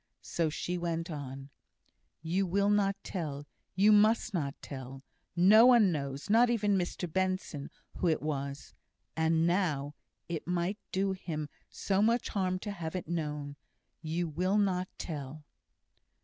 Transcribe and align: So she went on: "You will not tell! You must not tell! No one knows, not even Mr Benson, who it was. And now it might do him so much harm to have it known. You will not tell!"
So 0.23 0.49
she 0.49 0.79
went 0.79 1.11
on: 1.11 1.51
"You 2.23 2.47
will 2.47 2.71
not 2.71 2.95
tell! 3.03 3.45
You 3.75 3.91
must 3.91 4.33
not 4.33 4.59
tell! 4.59 5.03
No 5.35 5.67
one 5.67 5.91
knows, 5.91 6.27
not 6.27 6.49
even 6.49 6.75
Mr 6.75 7.07
Benson, 7.11 7.69
who 7.97 8.07
it 8.07 8.19
was. 8.19 8.73
And 9.15 9.45
now 9.45 9.93
it 10.27 10.47
might 10.47 10.79
do 10.91 11.11
him 11.11 11.49
so 11.69 12.01
much 12.01 12.29
harm 12.29 12.57
to 12.61 12.71
have 12.71 12.95
it 12.95 13.07
known. 13.07 13.57
You 14.01 14.27
will 14.27 14.57
not 14.57 14.87
tell!" 14.97 15.45